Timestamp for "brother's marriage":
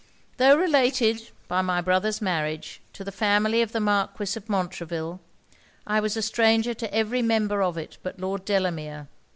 1.79-2.81